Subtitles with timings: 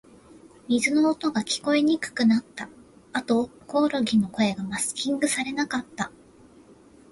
[0.67, 2.67] 水の音が、聞こえにくくなった。
[3.13, 6.11] あと、コオロギの声がマスキングされなかった。